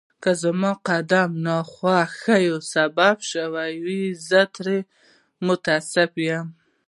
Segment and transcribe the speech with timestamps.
[0.23, 4.79] که زما اقدام د ناخوښۍ سبب شوی وي، زه ترې
[5.45, 6.47] متأسف یم.